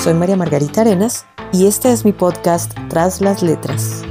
[0.00, 4.02] Soy María Margarita Arenas y este es mi podcast Tras las Letras.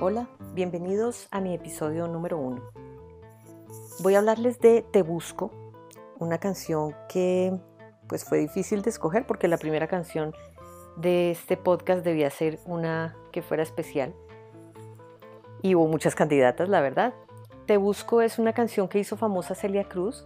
[0.00, 2.62] Hola, bienvenidos a mi episodio número uno.
[4.04, 5.50] Voy a hablarles de Te Busco,
[6.18, 7.52] una canción que
[8.08, 10.34] pues fue difícil de escoger porque la primera canción
[10.96, 14.14] de este podcast debía ser una que fuera especial.
[15.62, 17.14] Y hubo muchas candidatas, la verdad.
[17.66, 20.24] Te Busco es una canción que hizo famosa Celia Cruz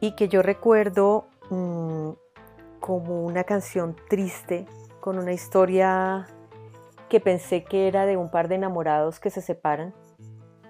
[0.00, 2.10] y que yo recuerdo mm,
[2.80, 4.66] como una canción triste,
[5.00, 6.26] con una historia
[7.08, 9.94] que pensé que era de un par de enamorados que se separan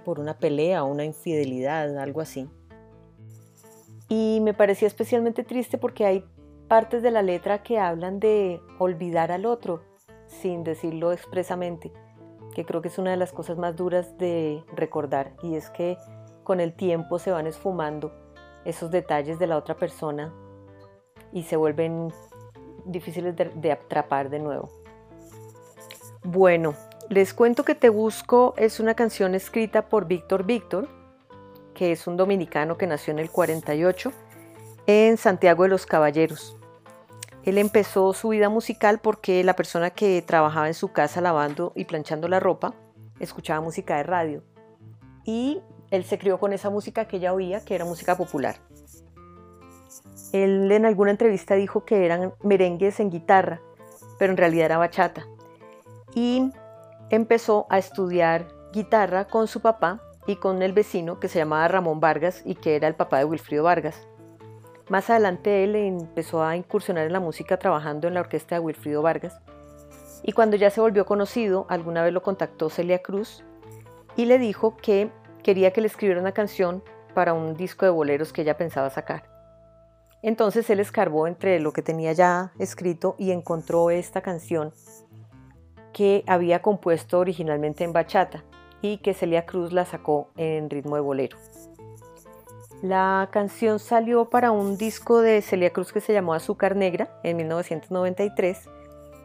[0.05, 2.49] por una pelea una infidelidad, algo así.
[4.11, 6.25] Y me parecía especialmente triste porque hay
[6.69, 9.85] partes de la letra que hablan de olvidar al otro,
[10.27, 11.93] sin decirlo expresamente,
[12.55, 15.97] que creo que es una de las cosas más duras de recordar, y es que
[16.43, 18.13] con el tiempo se van esfumando
[18.65, 20.35] esos detalles de la otra persona
[21.33, 22.13] y se vuelven
[22.85, 24.71] difíciles de, atrapar de nuevo.
[26.25, 26.75] Bueno,
[27.09, 30.89] les cuento que Te Busco es una canción escrita por Víctor Víctor,
[31.81, 34.13] que es un dominicano que nació en el 48
[34.87, 36.59] en Santiago de los Caballeros.
[37.43, 41.87] Él empezó su vida musical porque la persona que trabajaba en su casa lavando y
[41.87, 42.75] planchando la ropa
[43.19, 44.43] escuchaba música de radio.
[45.25, 48.57] Y él se crió con esa música que ella oía, que era música popular.
[50.35, 53.63] Él en alguna entrevista dijo que eran merengues en guitarra,
[54.19, 55.27] pero en realidad era bachata
[56.15, 56.53] y
[57.09, 62.01] empezó a estudiar guitarra con su papá y con el vecino que se llamaba Ramón
[62.01, 64.07] Vargas y que era el papá de Wilfrido Vargas.
[64.89, 69.03] Más adelante él empezó a incursionar en la música trabajando en la orquesta de Wilfrido
[69.03, 69.41] Vargas
[70.23, 73.45] y cuando ya se volvió conocido, alguna vez lo contactó Celia Cruz
[74.17, 75.11] y le dijo que
[75.43, 76.83] quería que le escribiera una canción
[77.15, 79.25] para un disco de boleros que ella pensaba sacar.
[80.23, 84.73] Entonces él escarbó entre lo que tenía ya escrito y encontró esta canción
[85.93, 88.45] que había compuesto originalmente en bachata
[88.83, 91.37] y que Celia Cruz la sacó en ritmo de bolero.
[92.83, 97.37] La canción salió para un disco de Celia Cruz que se llamó Azúcar Negra en
[97.37, 98.69] 1993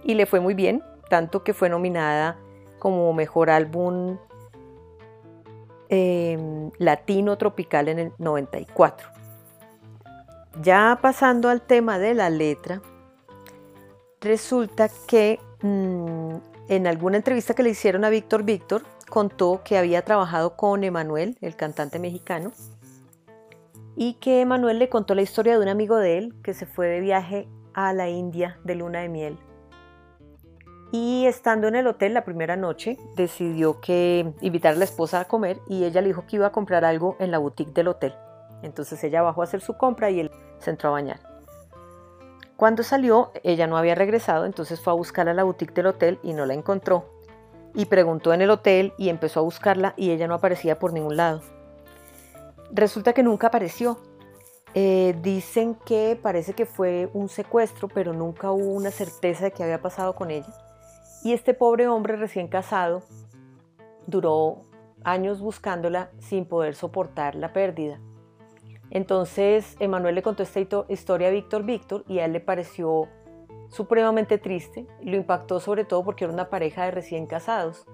[0.03, 2.37] y le fue muy bien, tanto que fue nominada
[2.79, 4.17] como mejor álbum
[5.87, 9.07] em, latino tropical en el 94.
[10.61, 12.81] Ya pasando al tema de la letra,
[14.19, 16.35] resulta que mm,
[16.67, 21.37] en alguna entrevista que le hicieron a Víctor Víctor, contó que había trabajado con Emanuel,
[21.41, 22.51] el cantante mexicano,
[23.95, 26.87] y que Emanuel le contó la historia de un amigo de él que se fue
[26.87, 29.37] de viaje a la India de luna de miel.
[30.91, 35.25] Y estando en el hotel la primera noche, decidió que invitar a la esposa a
[35.25, 38.13] comer y ella le dijo que iba a comprar algo en la boutique del hotel.
[38.61, 41.19] Entonces ella bajó a hacer su compra y él se entró a bañar.
[42.55, 46.19] Cuando salió, ella no había regresado, entonces fue a buscarla a la boutique del hotel
[46.23, 47.14] y no la encontró.
[47.75, 51.17] Y preguntó en el hotel y empezó a buscarla y ella no aparecía por ningún
[51.17, 51.41] lado.
[52.71, 53.99] Resulta que nunca apareció.
[54.73, 59.63] Eh, dicen que parece que fue un secuestro, pero nunca hubo una certeza de qué
[59.63, 60.53] había pasado con ella.
[61.23, 63.03] Y este pobre hombre recién casado
[64.07, 64.61] duró
[65.03, 67.99] años buscándola sin poder soportar la pérdida.
[68.89, 70.59] Entonces, Emanuel le contó esta
[70.89, 73.07] historia a Víctor Víctor y a él le pareció
[73.69, 74.87] supremamente triste.
[75.01, 77.85] Lo impactó sobre todo porque era una pareja de recién casados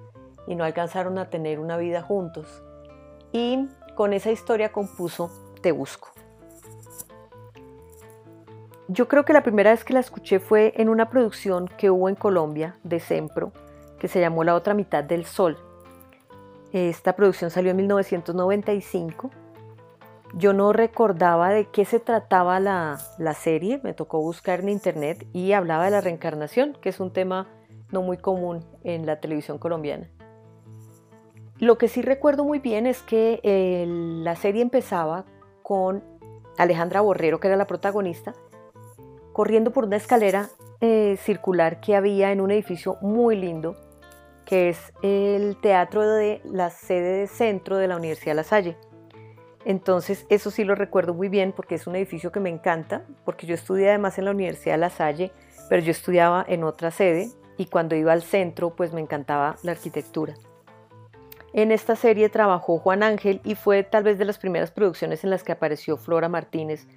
[0.48, 2.64] y no alcanzaron a tener una vida juntos.
[3.32, 6.09] Y con esa historia compuso Te Busco.
[8.88, 12.09] Yo creo que la primera vez que la escuché fue en una producción que hubo
[12.09, 13.53] en Colombia de Sempro,
[14.00, 15.58] que se llamó La otra mitad del sol.
[16.74, 19.32] Esta producción salió en 1995
[20.33, 22.97] yo no recordaba de qué se trataba la,
[23.33, 27.47] serie, me tocó buscar en internet y hablaba de la reencarnación, que es un tema
[27.91, 30.09] no muy común en la televisión colombiana.
[31.57, 33.41] Lo que sí recuerdo muy bien es que
[34.23, 35.25] la serie empezaba
[35.61, 36.03] con
[36.57, 38.33] Alejandra Borrero, que era la protagonista,
[39.33, 40.49] corriendo por una escalera
[40.79, 43.75] eh, circular que había en un edificio muy lindo,
[44.45, 48.78] que es el teatro de la sede de centro de la Universidad La Salle.
[49.66, 53.46] Entonces, eso sí lo recuerdo muy bien porque es un edificio que me encanta, porque
[53.46, 55.31] yo estudié además en la Universidad de La Salle,
[55.69, 59.72] pero yo estudiaba en otra sede y cuando iba al centro, pues me encantaba la
[59.73, 60.34] arquitectura.
[61.53, 65.29] En esta serie trabajó Juan Ángel y fue tal vez de las primeras producciones en
[65.29, 66.87] las que apareció Flora Martínez,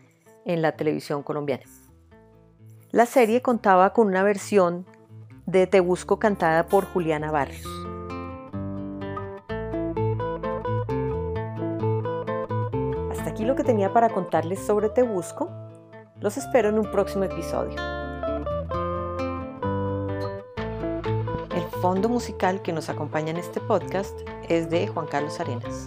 [0.44, 1.64] en la televisión colombiana.
[2.90, 4.86] La serie contaba con una versión
[5.46, 7.93] de Te Busco cantada por Juliana Barrios.
[13.44, 15.50] Lo que tenía para contarles sobre Te Busco.
[16.20, 17.76] Los espero en un próximo episodio.
[21.54, 24.18] El fondo musical que nos acompaña en este podcast
[24.48, 25.86] es de Juan Carlos Arenas.